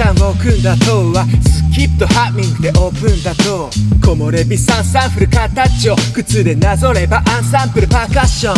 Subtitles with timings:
[0.00, 3.68] ランを組んだ塔はスキップとハミングでオープンだと
[4.00, 8.54] 木漏れ日サンサンフル形を靴でなぞればアンサンプルパーカッション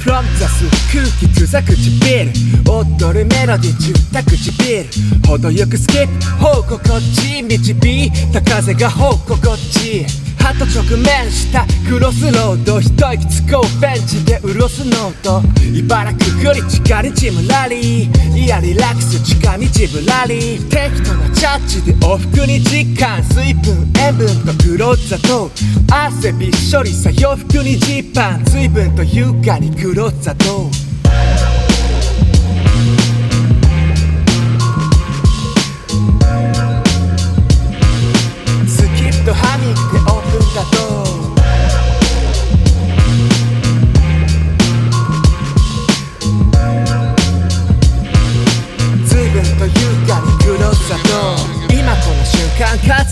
[0.00, 0.46] From the
[0.90, 2.32] 空気つざ唇
[2.64, 4.88] 踊るメロディー中た唇
[5.26, 15.42] 程よくスキップ方向こっち導いた風が方向こっち歯と直面したクロスロード一息つこうベンチで潤すノート
[15.76, 18.38] 茨城くり近りチムラリー。
[18.38, 20.58] いやリラックス近道ぶらり。
[20.70, 25.50] 適当なチャッチで往復に時間水分塩分と黒砂糖
[25.90, 30.70] 汗びっしょりさ洋服にジーパン水分と優雅に黒砂糖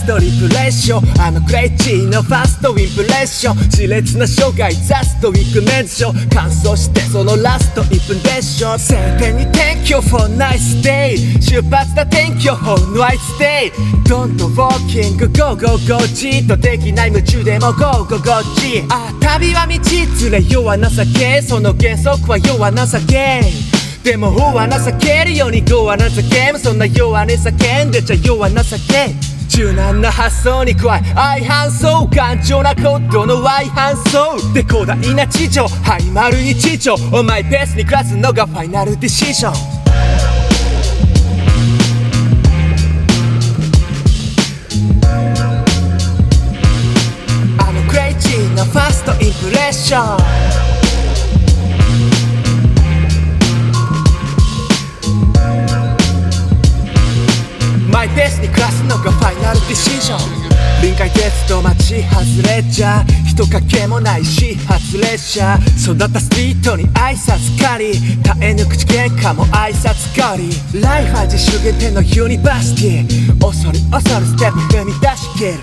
[0.07, 1.21] 間活動リプレッション。
[1.21, 3.57] あのクレイチーのファストインプレッション。
[3.57, 6.29] 熾烈な生涯ザストウィックメンション。
[6.33, 13.73] 乾燥してそのラスト1分でしょ晴天に天気予報 Nice day 出発だ天気予報 Nice day
[14.09, 19.73] どんどんウォーキング Go Go Go じっとできない夢中でも Go Go Go じあ旅は道
[20.31, 23.43] 連れ弱な情けその原則は弱な情け
[24.05, 39.53] でも法は情けるように語は情けそんな弱音叫んでちゃ弱な情け柔軟な発想に加え相反相頑丈なことの相反相で広大な地上はい丸日常お前ペースに暮らすのがファイナルディシジョン。
[47.59, 50.66] あのクレイジーなファーストインプレッション。
[61.27, 70.81] 鉄道街外れちゃ人影もない始発列車育ったスピートに挨拶借り絶えぬ口喧嘩も挨拶借り。
[70.81, 73.41] ライフは自主限定のユニバーシティ。
[73.41, 75.55] 恐る恐るステップ踏み出し切る。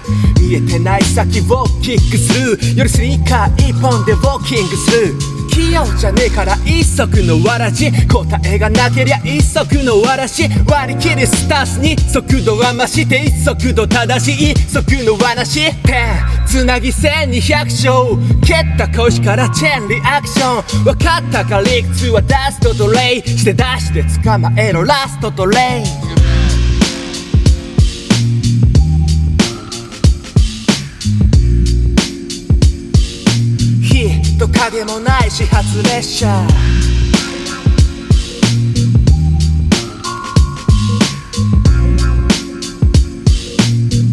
[0.41, 2.75] 見えてない先をキックする。
[2.75, 5.15] よりスニーカー一本でウォーキングする。
[5.53, 16.05] 器用じゃねえから一足のわらじ答えがなけりゃ一足のわらし割り切るスタスに速度は増して一速度正しい速の話ペ
[16.41, 26.12] ンつなぎ1200章蹴った腰からチェーンリアクション分かったか理屈はダストとレイして出して捕まえろラストとレイ
[34.73, 36.47] 影もない始発列車。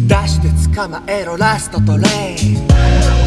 [0.07, 3.20] 出して捕まえろラストとレイン。